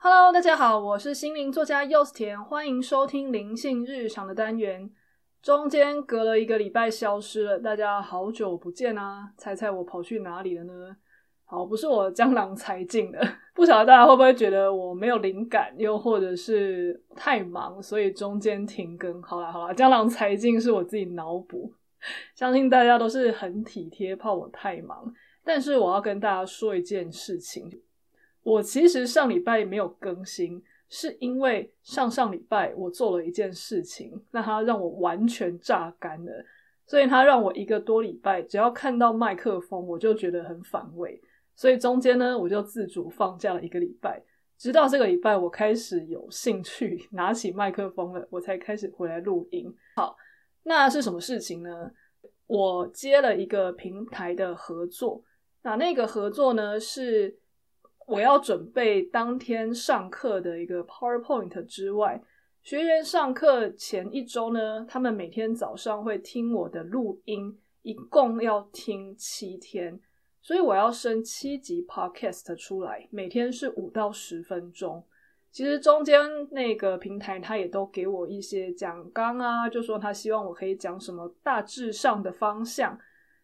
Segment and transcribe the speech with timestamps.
[0.00, 4.88] Hello，大家好，我是心灵作家柚子甜，欢迎收听灵性日常的单元。
[5.42, 9.32] 中间隔了一个礼拜消失了，大家好久不见啊！
[9.36, 10.96] 猜猜我跑去哪里了呢？
[11.44, 13.20] 好，不是我江郎才尽的，
[13.52, 19.20] 不晓得大家会不会觉得我没有灵感，又或者是太忙，所以中间停更。
[19.20, 21.72] 好啦好啦，江郎才尽是我自己脑补，
[22.36, 25.12] 相信大家都是很体贴，怕我太忙。
[25.42, 27.68] 但是我要跟大家说一件事情，
[28.48, 36.32] 我其实上礼拜没有更新，是因为上上礼拜我做了一件事情，那它让我完全榨干了，
[36.86, 41.20] 所以它让我一个多礼拜只要看到麦克风，我就觉得很反胃，
[41.54, 44.22] 所以中间呢，我就自主放假了一个礼拜，
[44.56, 49.70] 直到这个礼拜我开始有兴趣拿起麦克风了，我才开始回来录音。
[49.94, 50.16] 好，
[50.62, 51.90] 那是什么事情呢？
[52.46, 55.22] 我接了一个平台的合作。
[55.60, 57.36] 那那个合作呢，是
[58.08, 62.22] 我要准备当天上课的一个 PowerPoint 之外，
[62.62, 70.00] 学员上课前一周呢，他们每天早上会听我的录音，一共要听七天，
[70.40, 75.04] 所以我要生七集 Podcast 出来，每天是五到十分钟。
[75.50, 76.18] 其实中间
[76.50, 82.98] 那个平台他也都给我一些讲纲啊，就说他希望我可以讲什么大致上的方向。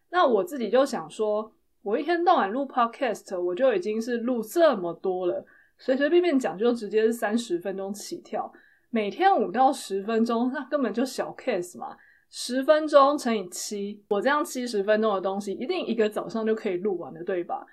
[0.09, 1.51] 那我自己就想说。
[1.85, 5.45] 我一天到晚录 podcast，我就已经是录这么多了，
[5.77, 8.51] 随随便便讲就直接是三十分钟起跳，
[8.89, 11.95] 每天五到十分钟，那根本就小 case 嘛。
[12.31, 17.63] 十分钟乘以七，我这样七十分钟的东西，一定一个早上就可以录完了，对吧？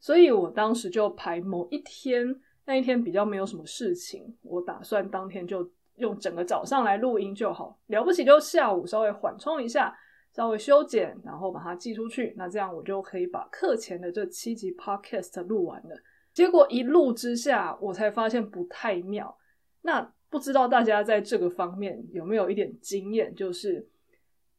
[0.00, 2.26] 所以我当时就排某一天，
[2.64, 9.96] 那一天比较没有什么事情，我打算当天就用整个早上来录音就好，了不起就下午稍微缓冲一下。
[10.40, 15.94] 稍微修剪，然后把它寄出去，那这样我就可以把课前的这七集 podcast 录完了。
[16.32, 19.36] 结果一录之下，我才发现不太妙。
[19.82, 23.34] 那不知道大家在这个方面有没有一点经验？
[23.34, 23.86] 就是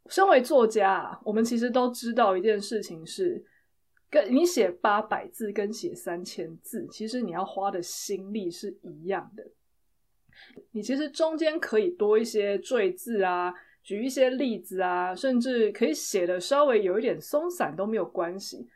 [0.06, 3.44] 身为作家，我们其实都知道一件事情是，
[4.08, 9.44] 跟你写八百字跟写三千字，其实你要花的心力是一样的。
[10.74, 13.52] 你其实中间可以多一些赘字啊。
[13.84, 18.68] 举一些例子啊，甚至可以写的稍微有一点松散都没有关系。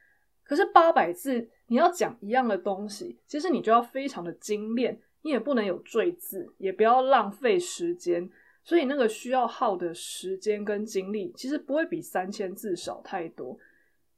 [0.43, 8.29] 可是八百字你要讲一样的东西，其实你就要非常的精炼，你也不能有赘字，也不要浪费时间。
[8.63, 13.55] 所以那个需要耗的时间跟精力，其实不会比三千字少太多。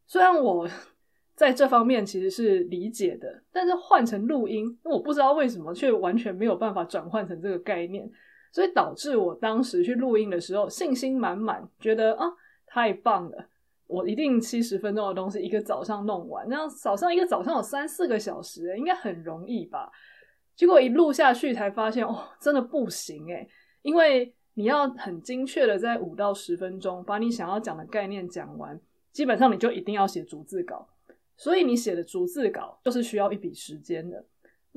[0.05, 0.65] 虽然我
[1.35, 8.09] 在这方面其实是理解的，但是换成录音，我不知道为什么却完全没有办法转换成这个概念。
[8.57, 12.25] 所以导致我当时去录音的时候信心满满，觉得啊
[12.65, 13.47] 太棒了，
[13.85, 19.91] 我一定七十分钟的东西一个早上弄完，那样早上一个早上有三四个小时，应该很容易吧？
[20.55, 23.47] 结果一录下去才发现，哦，真的不行诶，
[23.83, 28.81] 因为你要很精确的在五到十分钟把你想要讲的概念讲完，
[29.11, 30.89] 基本上你就一定要写逐字稿，
[31.35, 34.25] 所以你写的逐字稿就是需要一笔时间的。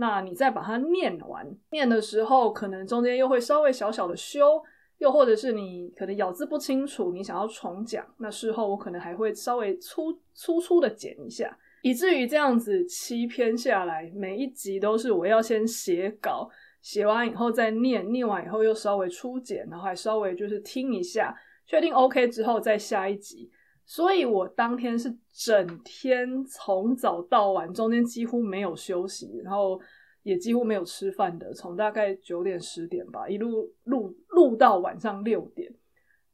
[0.00, 4.62] 那你再把它念完，念的时候可能中间又会稍微小小的修，
[4.96, 16.48] 又或者是你可能咬字不清楚，你想要重讲，那事后我可能还会稍微粗粗粗的剪一下，以至于这样子七篇下来，每一集都是我要先写稿，
[16.80, 23.50] 写完以后再念，念完以后又稍微粗剪，然后还稍微就是听一下，确定 OK 之后再下一集。
[23.90, 29.80] 所以我当天是整天从早到晚，中间几乎没有休息，然后
[30.22, 35.68] 也几乎没有吃饭的，从大概九点十点吧，一路录录到晚上六点，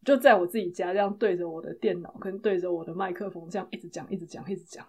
[0.05, 4.87] 就在我自己家这样对着我的电脑跟对着我的麦克风这样一直讲一直讲一直讲，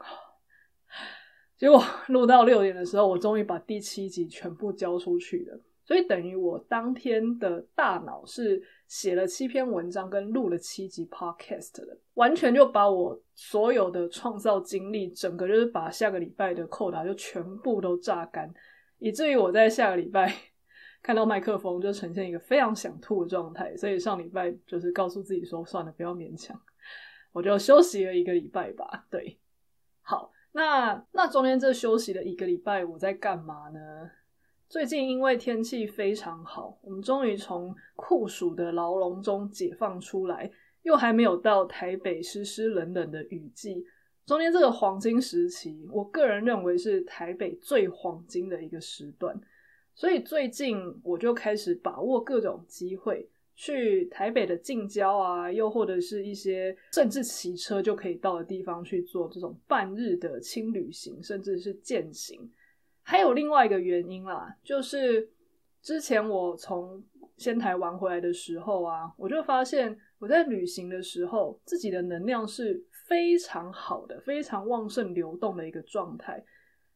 [1.57, 5.57] 结果录到六点的时候，我终于把第七集全部交出去了。
[5.87, 18.53] 所以等于我当天的大脑是写了七篇文章跟录了七集 podcast 的，完全就把我所有的创造精力，整个就是把下个礼拜的扣打就全部都榨干，
[18.97, 20.29] 以至于我在下个礼拜
[21.01, 23.73] 看到麦克风就呈现一个非常想吐的状态。
[23.77, 26.61] 所以上礼拜就是告诉自己说，算了，不要勉强，
[27.31, 29.07] 我就休息了一个礼拜吧。
[29.09, 29.39] 对，
[30.01, 33.79] 好，那那中间这休息了一个礼拜，我在干嘛呢？
[34.69, 40.51] 最近因为天气非常好，我们终于从酷暑的牢笼中解放出来，
[40.83, 43.85] 又还没有到台北湿湿冷冷的雨季。
[44.25, 49.39] 中间这个黄金时期，我个人认为是台北最黄金的一个时段。
[49.95, 53.25] 所以最近我就开始把握各种机会，
[53.55, 62.37] 去台北的近郊啊，又或者是一些甚至骑车就可以到的地方去做这种半日的轻旅行，甚至是健行。
[63.09, 65.29] 还有另外一个原因啦，就是
[65.81, 67.01] 之前我从
[67.37, 76.43] 仙台玩回来的时候啊，我就发现我在旅行的时候，自己的能量是非常好的，非常旺盛流动的一个状态。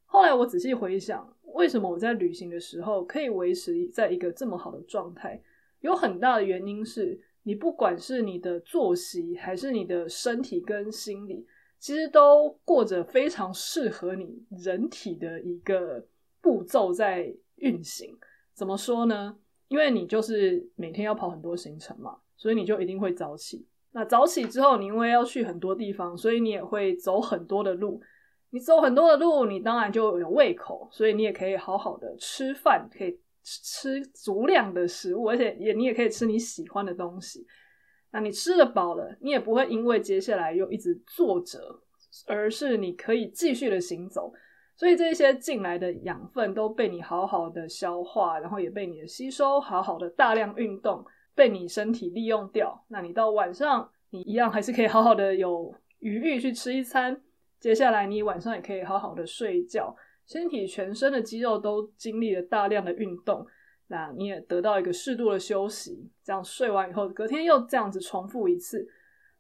[0.03, 5.41] 后来我仔细回想，为什么我在旅行的时候可以维持在一个这么好的状态？
[5.79, 11.47] 有很大的原因是，你不管是你的作息，还是你的身体跟心理，
[11.81, 16.05] 其实都过着非常适合你人体的一个
[16.39, 18.15] 步骤在运行。
[18.53, 19.35] 怎么说呢？
[19.67, 23.65] 因为你就是每天要跑很多行程嘛，所以你就一定会早起。
[23.93, 27.99] 那早起之后，你因为要去很多地方，所以你也会走很多的路。
[28.51, 37.47] 你走很多的路，你当然就有胃口，所以你也可以好好的吃饭，可以吃足量的食物，而且也你也可以吃你喜欢的东西。
[38.11, 41.81] 那你吃得饱了，你也不会因为接下来又一直坐着，
[42.27, 44.33] 而是你可以继续的行走。
[44.75, 51.05] 所以这些进来的养分都被你好好的消化，然后也被你的吸收，好好的大量运动，
[51.35, 52.83] 被你身体利用掉。
[52.87, 57.21] 那你到晚上，你一样还是可以好好的有余裕去吃一餐。
[57.59, 63.45] 接下来你晚上也可以好好的睡觉，身体全身的肌肉都经历了大量的运动，
[63.91, 66.09] 那你也得到一个适度的休息。
[66.23, 68.88] 这样睡完以后，隔天又这样子重复一次，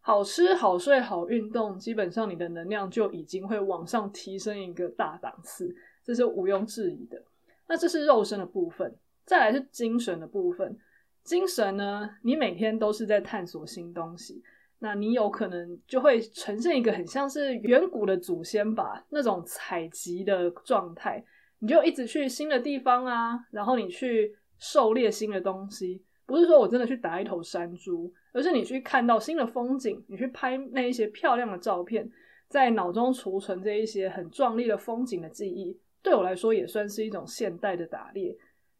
[0.01, 7.23] 好吃好睡好运动，基本上你的能量就已经会往上提升一个大档次，这是毋庸置疑的。
[7.67, 8.93] 那这是肉身的部分，
[9.25, 10.77] 再来是精神的部分。
[11.23, 14.43] 精神呢，你每天都是在探索新东西。
[14.79, 21.23] 那你有可能就会呈现一个很像是远古的祖先吧，那种采集的状态，
[21.59, 32.09] 你就一直去新的地方啊，然后你去狩猎新的东西，不是说我真的去打一头山猪，而是你去看到新的风景，你去拍那一些漂亮的照片，
[32.47, 38.33] 在脑中储存这一些很壮丽的风景的记忆，对我来说也算是一种现代的打猎，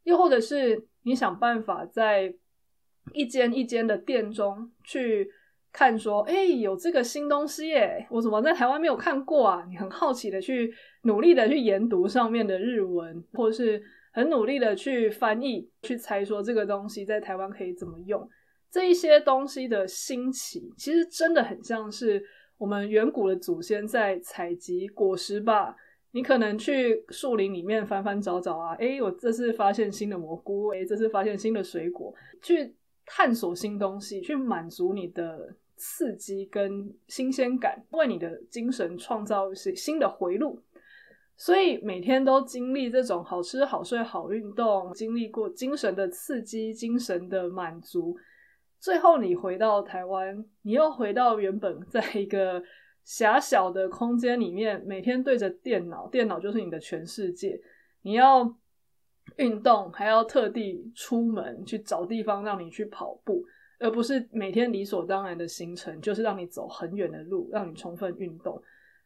[0.04, 2.34] 又或者是你想办法在
[3.12, 5.30] 一间一间的店中去。
[5.74, 9.66] 看说，哎、有这个新东西耶，我怎么在台湾没有看过啊？
[9.70, 10.70] 你很好奇的去
[11.04, 18.30] 努力的去研读上面的日文，或者是很努力的去翻译，去猜说这个东西在台湾可以怎么用。
[18.70, 22.24] 这一些东西的兴起，其实真的很像是
[22.58, 25.76] 我们远古的祖先在采集果实吧？
[26.12, 32.76] 你可能去树林里面翻翻找找啊，哎、欸，我这次发现新的蘑菇，哎、欸，这次发现新的水果，去
[33.06, 35.56] 探索新东西，去满足你的。
[35.84, 40.62] 刺激跟新鲜感，为你的精神创造一些新的回路，
[41.38, 48.16] 所以每天都经历这种好吃、好睡、好运动，经历过精神的刺激、精神的满足，
[48.80, 52.62] 最后你回到台湾，你又回到原本在一个
[53.04, 57.60] 狭小的空间里面，每天对着电脑，电脑就是你的全世界，
[58.04, 58.56] 你要
[59.38, 63.44] 运动，还要特地出门去找地方让你去跑步。
[63.80, 68.62] 而不是每天理所当然的行程，就是让你走很远的路，让你充分运动，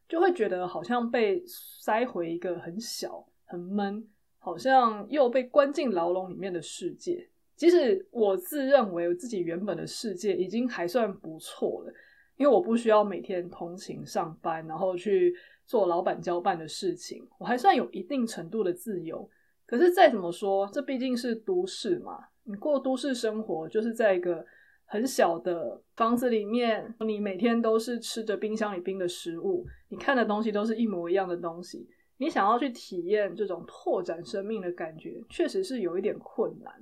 [0.08, 4.08] 就会觉得好像被塞回一个很小、很闷，
[4.38, 7.28] 好像又被关进牢笼里面的世界。
[7.56, 11.94] 即使我自认为我自己原本的世界已经还算不错了，
[12.38, 15.34] 因为我不需要每天通勤上班，然后去
[15.66, 19.30] 做老板交办的事情，我还算有一定程度的自由。
[19.66, 24.46] 可是再怎么说，这毕竟是都市嘛，你过都市生活就是在一个。
[24.86, 31.90] 很小的房子里面，你每天都是吃着冰箱里冰的食物，你看的东西都是一模一样的东西。
[32.18, 36.74] 你想要去体验这种拓展生命的感觉，确实是有一点困难。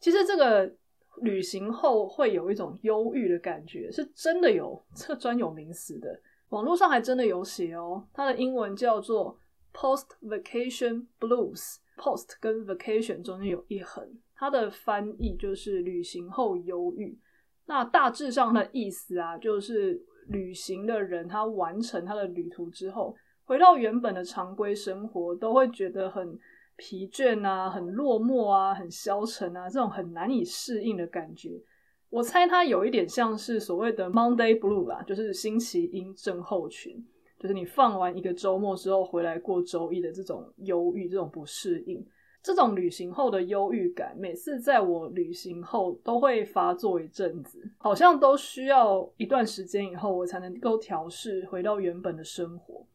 [0.00, 0.74] 其实这个
[1.22, 8.08] 旅行后会有一种忧郁的感觉，是真的有，这专有名词的，网络上还真的有写哦。
[8.12, 9.38] 它的英文叫做
[9.72, 11.76] Post Vacation Blues。
[11.96, 14.08] Post 跟 Vacation 中间有一横。
[14.38, 17.18] 它的翻译就是旅行后忧郁。
[17.66, 23.14] 那大致上的意思啊，就是旅行的人他完成他的旅途之后，
[23.44, 26.38] 回到原本的常规生活，都会觉得很
[26.76, 31.60] 疲倦啊，很落寞啊，很消沉啊，这种很难以适应的感觉。
[32.08, 37.04] 我猜它有一点像是所谓的 Monday Blue 啦，就是星期一症候群，
[37.38, 42.02] 就是你放完一个周末之后回来过周一的这种忧郁，这种不适应。
[42.42, 52.86] 这种旅行后的忧郁感，每次在我旅行后都会发作一阵子，好像都需要一段时间以后，我才能够调试回到原本的生活。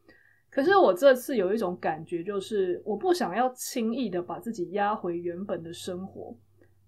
[0.50, 6.36] 可是我这次有一种感觉，就是我不想要轻易的把自己压回原本的生活，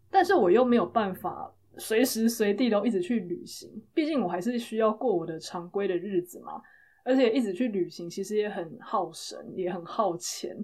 [0.09, 6.61] 但是我又没有办法随时随地都一直去旅行，毕竟我还是需要过我的常规的日子嘛。
[7.03, 10.57] 而且一直去旅行，其实也很耗神，也很耗钱。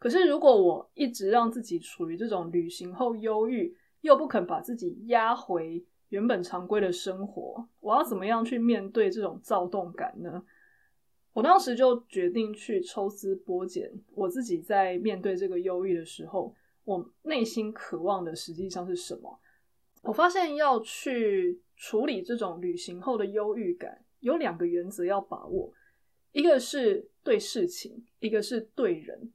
[0.00, 10.42] 可是如果我一直让自己处于这种旅行后忧郁，又不肯把自己压回原本常规的生活，我要怎么样去面对这种躁动感呢？
[11.34, 19.38] 我当时就决定去抽丝剥茧，我自己在面对这个忧郁的时候，我内心渴望的实际上是什么？
[20.02, 25.70] 我发现要去处理这种旅行后的忧郁感，有两个原则要把握，
[26.32, 29.30] 一个是对事情，一个是对人。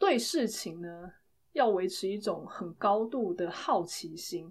[0.00, 1.12] 对事情呢，
[1.52, 4.50] 要维持一种很高度的好奇心。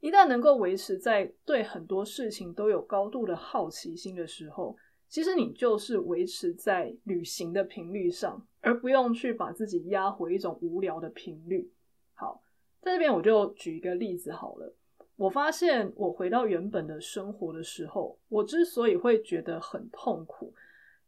[0.00, 4.74] 一旦能够维持在对很多事情都有高度的好奇心的时候，
[5.08, 11.70] 其实你就是维持在旅行的频率上，而不用去把自己压回一种无聊的频率。
[12.14, 12.42] 好，
[12.80, 14.74] 在这边我就举一个例子好了。
[15.16, 20.54] 我发现我回到原本的生活的时候，我之所以会觉得很痛苦，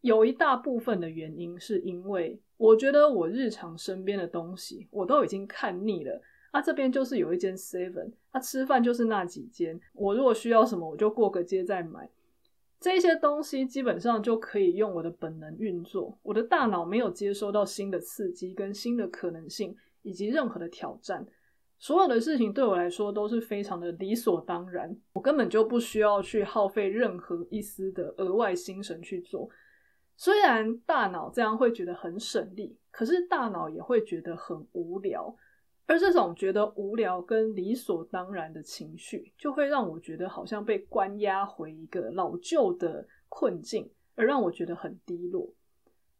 [0.03, 6.21] 有一大部分的原因是因为我觉得我日常身边的东西我都已经看腻了。
[6.51, 9.81] 啊，这边就是有一间 Seven，啊，吃饭就是那几间。
[9.95, 12.11] 我如果需要什么，我就过个街再买。
[12.79, 21.27] 这些东西基本上就可以用我的本能运作，我的大脑没有接收到新的刺激跟新的可能性，以及任何的挑战。
[21.79, 29.49] 所有的事情对我来说都是非常的理所当然，我根本就不需要去耗费任何一丝的额外心神去做。
[30.23, 35.35] 虽然大脑这样会觉得很省力，可是大脑也会觉得很无聊。
[35.87, 45.55] 而这种觉得无聊跟理所当然的情绪，就会让我觉得好像被关押回一个老旧的困境，而让我觉得很低落。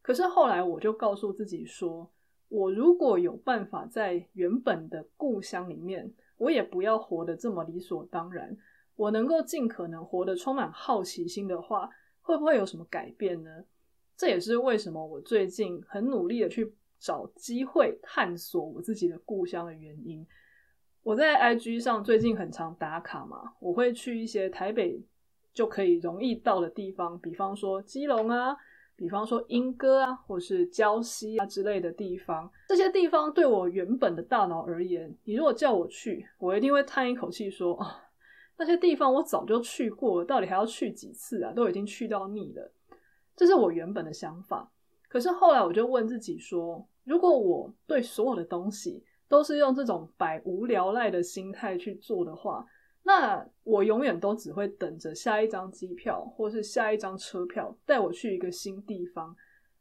[0.01, 2.11] 可是后来我就告诉自己说，
[2.49, 8.57] 我如果有办法在原本的故乡里面，我也不要活得这么理所当然，
[8.97, 11.91] 我能够尽可能活得充满好奇心的话，
[12.23, 13.65] 会不会有什么改变呢？
[14.21, 16.71] 这也是为什么我最近很努力的去。
[17.03, 20.27] 找机会探索我自己的故乡的原因。
[21.03, 25.03] 我在 IG 上最近很常打卡嘛，我会去一些台北
[25.55, 28.55] 就可以容易到的地方，比方说基隆啊，
[28.97, 32.53] 比方说莺歌啊，或是礁溪啊之类的地方。
[32.69, 38.11] 这些地方对我原本的大脑而言，你如果叫我去，我一定会叹一口气说：“啊，
[38.59, 41.51] 那些地方我早就去过了，到底还要去几次啊？
[41.55, 42.71] 都已经去到腻了。”
[43.41, 44.71] 这是我原本的想法。
[45.09, 52.67] 可是后来我就问自己说，如果我对所有的东西都是用这种百无聊赖的心态去做的话，
[53.03, 59.35] 那我永远都只会等着下一张机票或是下一张车票带我去一个新地方。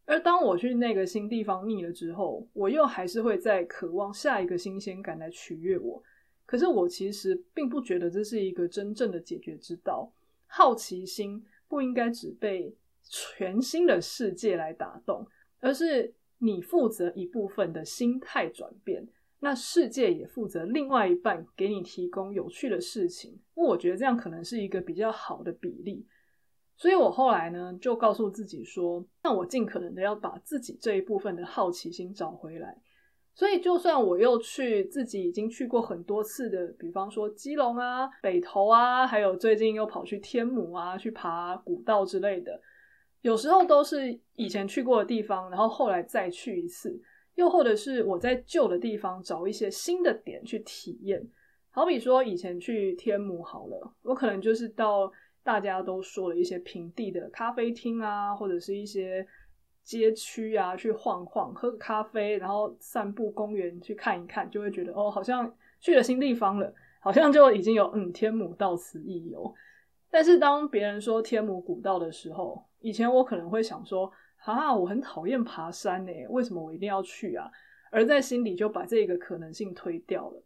[0.06, 6.02] 而当我去那个新地方腻了之后，我又还是会再渴望下一个新鲜感来取悦我。
[6.46, 10.10] 可是我其实并不觉得这是一个真正的解决之道。
[10.48, 12.74] 好奇心不应该只被
[13.10, 15.28] 全新的世界来打动，
[15.60, 19.06] 而是你负责一部分的心态转变，
[19.40, 23.40] 那世界也负责另外一半，给你提供有趣的事情。
[23.56, 26.06] 我觉得这样可能是一个比较好的比例。
[26.78, 32.78] 所以我后来呢，就告诉自己说，那我尽可能的要把自己这一部分的好奇心找回来。
[33.34, 42.62] 所以就算我又去自己已经去过很多次的，比方说基隆啊、北投啊，还有最近又跑去天母啊，去爬古道之类的。
[43.22, 47.02] 有时候都是以前去过的地方，然后后来再去一次，
[47.36, 51.26] 又或者是我在旧的地方找一些新的点去体验。
[51.72, 55.12] 好比说以前去天母好了，我可能就是到
[55.44, 59.26] 大家都说了一些平地的咖啡厅啊，或者是一些
[59.84, 69.54] 街区啊，去晃晃，喝个咖啡，然后散步公园去看一看，就会觉得哦，好像去了新地方了，好像就已经有嗯，天母到此一游。
[70.10, 74.12] 但是当别人说天母古道的时候，以前我可能会想说，
[74.46, 77.50] 啊，我很讨厌爬山欸，为什么我一定要去啊？
[77.92, 80.44] 而在心里就把这个可能性推掉了。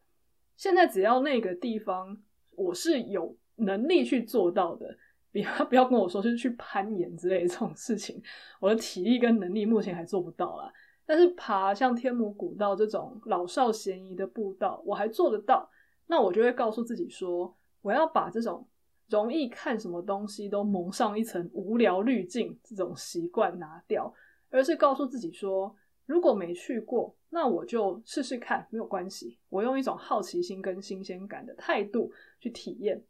[0.56, 2.18] 现在只要那个地方
[2.52, 4.98] 我是有能力去做到的，
[5.32, 8.22] 不要 不要跟我说是去攀岩之类的这种事情，
[8.60, 10.72] 我的体力跟能力目前还做不到啦。
[11.06, 15.70] 但是爬像天母古道这种老少咸宜的步道，我还做得到，
[16.08, 18.68] 那我就会告诉自己说，我要把这种。
[19.10, 24.14] 容易看什么东西都蒙上一层无聊滤镜，这种习惯拿掉，
[24.50, 29.38] 而是告诉自己说，如果没去过，那我就试试看，没有关系。
[29.50, 33.04] 我用一种好奇心跟新鲜感的态度去体验。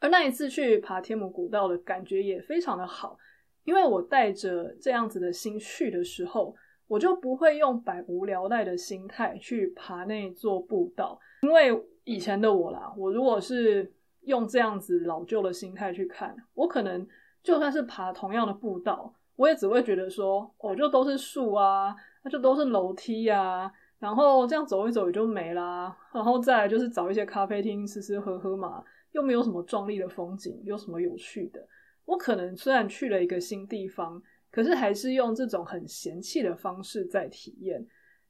[0.00, 3.16] 而那一次去爬天母古道的感觉也非常的好，
[3.64, 6.54] 因为我带着这样子的心去的时候，
[6.86, 13.90] 我就不会用百无聊赖的心态去爬那座步道，因为以前的我啦，我如果是
[14.26, 17.06] 用这样子老旧的心态去看，我可能
[17.42, 25.96] 就算是爬同样的步道，我也只会觉得说，哦，就都是树啊，那就都是楼梯、啊，然后这样走一走也就没啦。
[26.12, 31.66] 然后再来就是找一些咖啡厅吃吃喝喝嘛，又没有什么壮丽的风景，有什么有趣的？
[32.04, 37.86] 我可能虽然去了一个新地方，可是还是用这种很嫌弃的方式在体验。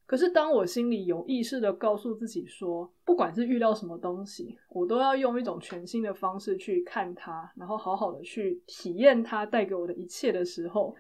[0.07, 10.95] 可是当我心里有意识的告诉自己说，不管是遇到什么东西，我都要用一种全新的方式去看它，然后好好的去体验它带给我的一切的时候，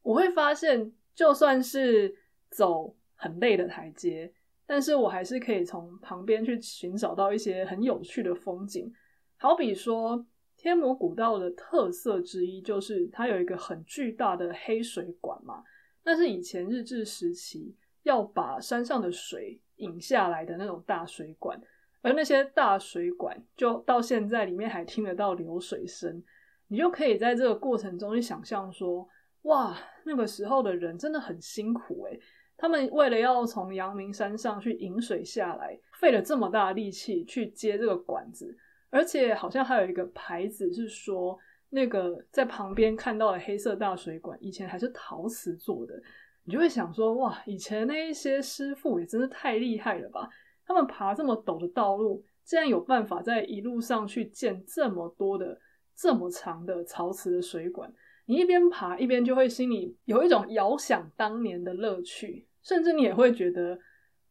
[0.00, 2.14] 我会发现，就算是
[2.48, 4.32] 走很累的台阶，
[4.64, 8.94] 但是我还是可以从旁边去寻找到一些很有趣的风景。
[9.38, 10.24] 好比说，
[10.56, 15.64] 天魔古道的特色之一就是它有一个很巨大的黑水管嘛，
[16.04, 17.74] 那是以前日治时期。
[18.06, 21.60] 要把山上的水引下来的那种大水管，
[22.02, 26.22] 而那些大水管就到现在里面还听得到流水声，
[26.68, 29.08] 你就可以在这个过程中去想象说，
[29.42, 32.20] 哇，那个时候的人真的很辛苦诶，
[32.56, 38.56] 他们为了要从阳明山上去引水下来，费了这么大的力气去接这个管子，
[38.88, 41.36] 而且好像还有一个牌子是说，
[41.70, 46.00] 那个在旁边看到的黑色大水管以前还是陶瓷做的。
[46.46, 50.28] 你就会想说，哇，以前那一些师傅也真是太厉害了吧！
[50.64, 55.60] 他们爬这么陡的道路，竟然有办法在一路上去建这么多的、
[55.96, 57.92] 这么长的陶瓷的水管。
[58.26, 63.76] 你一边爬一边就会心里有一种遥想当年的乐趣，甚至你也会觉得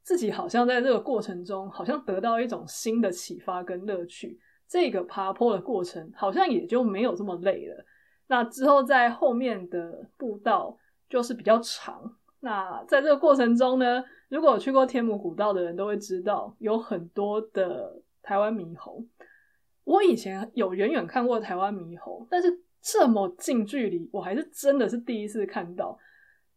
[0.01, 4.39] 自己好像在这个过程中，好像得到一种新的启发跟乐趣。
[4.69, 7.85] 这个爬坡的过程好像也就没有这么累了。
[8.27, 10.77] 那之后在后面的步道。
[11.15, 12.13] 就是比较长。
[12.41, 19.01] 那在这个过程中呢，如果去过天母古道的人都会知道，有很多的台湾猕猴。
[19.85, 25.97] 我以前有远远看过台湾猕猴，但是这么近距离，我还是真的是第一次看到。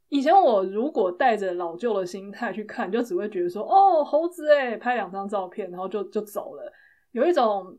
[0.08, 6.72] 以前我如果带着老旧的心态去看，就只会觉得说，哦，猴子诶，拍两张照片，然后就就走了，
[7.12, 7.78] 有一种。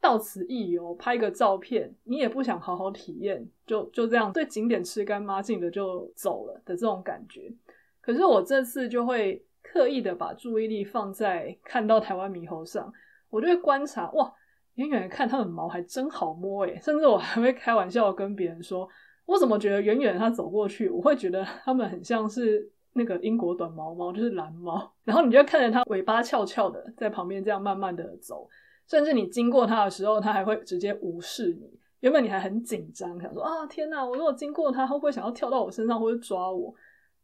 [0.00, 7.52] 到此一游，拍个照片，你也不想好好体验，就就这样对景点吃干抹净的就走了的这种感觉。
[8.00, 12.92] 可是我这次就会刻意的把注意力放在看到台湾猕猴上，
[13.28, 14.32] 我就会观察，哇，
[14.76, 18.88] 远远的看它们毛还真好摸诶，甚至我还会开玩笑跟别人说，
[19.26, 28.48] 我怎么觉得远远的它走过去，我会觉得它们很像是那个英国短毛猫，就是蓝猫， 然后你就看着它尾巴翘翘的在旁边这样慢慢的走。
[28.88, 31.78] 甚至你经过它的时候，它还会直接无视你。
[32.00, 36.74] 原本你还很紧张，想说啊天哪，我如果经过它，会不会想要跳到我身上或者抓我？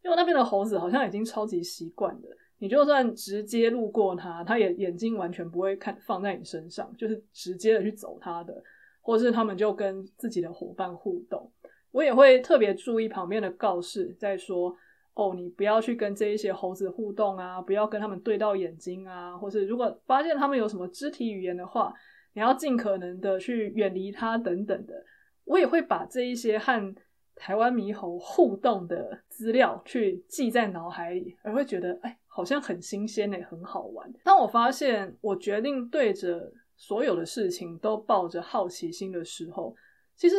[0.03, 8.61] 因为那边的猴子好像已经超级习惯了，你就算直接路过它，它也眼睛完全不会看放在你身上，就是直接的去走它的，
[9.01, 11.51] 或是他们就跟自己的伙伴互动。
[11.91, 14.75] 我也会特别注意旁边的告示，在说。
[15.15, 21.93] 哦，你不要去跟这一些猴子互动啊，不要跟他们对到眼睛啊，或是如果发现他们有什么肢体语言的话，
[22.33, 24.93] 你要尽可能的去远离它等等的。
[25.45, 26.95] 我也会把这一些和
[27.33, 34.13] 台湾猕猴互动的资料去记在脑海里，而会觉得哎，好像很新鲜诶，很好玩。
[34.23, 39.73] 当我发现我决定对着所有的事情都抱着好奇心的时候，
[40.17, 40.35] 其实。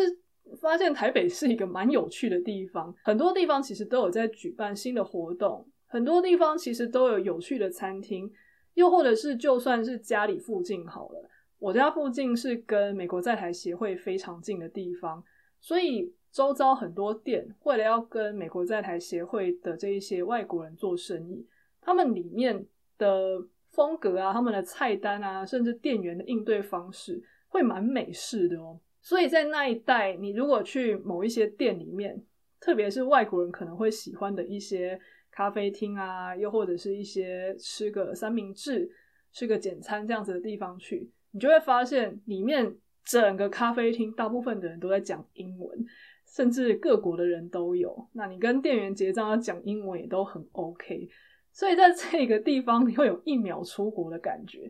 [0.61, 8.31] 发现台北是一个蛮有趣的地方，很多地方其实都有在举办新的活动，很多地方其实都有有趣的餐厅，
[8.75, 11.29] 又或者是就算是家里附近好了，
[11.59, 15.23] 我家附近是跟美国在台协会非常近的地方，
[15.61, 21.47] 所以周遭很多店为了要跟美国在台协会的这一些外国人做生意，
[21.81, 22.67] 他们里面
[22.99, 28.79] 的风格啊，他们的菜单啊，甚至店员的应对方式会蛮美式的哦。
[29.07, 32.21] 所以在那一带，你如果去某一些店里面，
[32.59, 38.91] 特别是外国人可能会喜欢的一些咖啡厅啊，又或者是一些吃个三明治、
[39.31, 45.87] 吃个简餐这样子的地方去，你就会发现里面整个咖啡厅大部分的人都在讲英文，
[46.27, 48.09] 甚至各国的人都有。
[48.15, 51.09] 那你跟店员结账要讲英文也都很 OK。
[51.53, 54.69] 所以在这个地方，你会有一秒出国的感觉。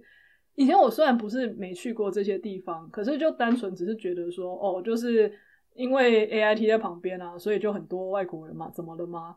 [0.56, 5.32] 以前我虽然不是没去过这些地方，可是就单纯只是觉得说，哦，就是
[5.74, 9.36] 因为 AIT 在旁边啊，所以就很多外国人嘛，怎么了吗？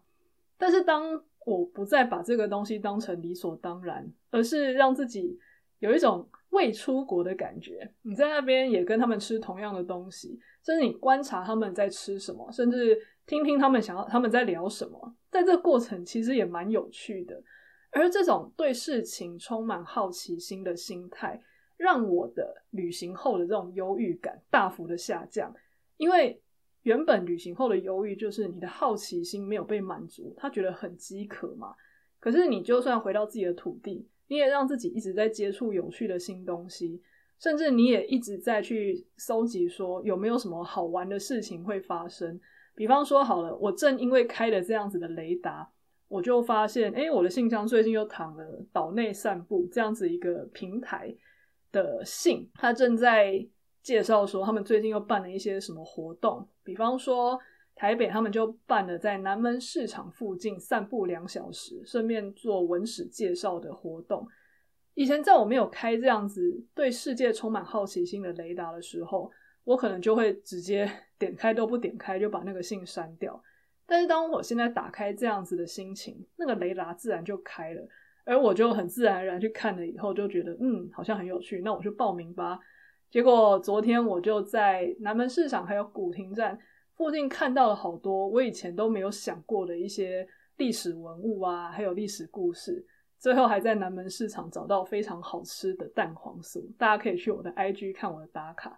[0.57, 5.37] 但是当我不再把这个东西当成理所当然，而是让自己
[5.79, 17.41] 有一种未出国的感觉，你在那边也跟他们吃同样的东西，甚至你观察他们在吃什么，甚至听听他们想要他们在聊什么，在这个过程其实也蛮有趣的。
[17.91, 21.41] 而这种对事情充满好奇心的心态，
[21.77, 25.53] 让我的旅行后的这种忧郁感大幅的下降。
[25.97, 26.41] 因为
[26.83, 31.75] 原本旅行后的忧郁就是你的好奇心没有被满足，他觉得很饥渴嘛。
[32.19, 37.01] 可是你就算回到自己的土地，你也让自己一直在接触有趣的新东西，
[37.39, 42.39] 甚至你也一直在去搜集说有没有什么好玩的事情会发生。
[42.75, 45.69] 比方说好了，我正因为开了这样子的雷达，
[46.09, 51.15] 我就发现，诶，我的信箱最近又躺了岛内散步这样子一个平台
[51.71, 53.47] 的信，他正在。
[53.81, 57.39] 介绍说他们最近又办了一些什么活动，比方说
[57.73, 64.27] 台北他们就办了在南门市场附近散步两小时，顺便做文史介绍的活动。
[64.95, 69.31] 以前在我没有开这样子对世界充满好奇心的雷达的时候，
[69.63, 73.41] 我可能就会直接 点开都不点开就把那个信删掉。
[73.89, 77.81] 但是当我现在打开这样子的心情，那个雷达自然就开了，
[78.23, 82.59] 而我就很自然而然去看了以后，就觉得嗯，好像很有趣，那我就报名吧。
[83.09, 86.55] 结果昨天我就在南门市场还有古亭站
[86.93, 92.85] 附近看到了好多我以前都没有想过的一些历史文物啊，还有历史故事。
[93.17, 98.77] 最后还在南门市场找到非常好吃的蛋黄酥，大家可以去我的 IG 看我的打卡。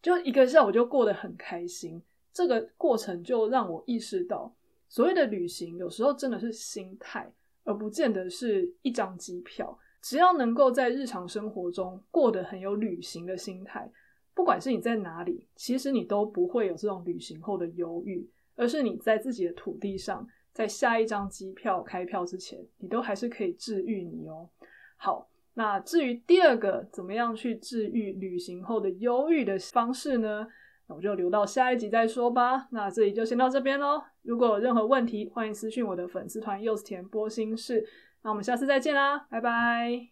[0.00, 2.02] 就一个下午就过得很开心。
[2.32, 4.54] 这个过程就让我意识到，
[4.88, 7.30] 所谓的旅行有时候真的是心态，
[7.64, 9.78] 而不见得是一张机票。
[10.00, 13.88] 只要能够在日常生活中过得很有旅行的心态，
[14.34, 24.48] 不管是你在哪里，其实你都不会有这种旅行后的忧郁，而是你在自己的土地上，在下一张机票开票之前，你都还是可以治愈你哦。
[24.96, 30.48] 好，那至于第二个怎么样去治愈旅行后的忧郁的方式呢？
[30.94, 32.68] 我就留到下一集再说吧。
[32.70, 34.02] 那这里就先到这边喽。
[34.22, 37.86] 如果有任何问题，欢迎私信我的粉丝团柚子甜波心事。
[38.22, 40.11] 那我们下次再见啦，拜拜。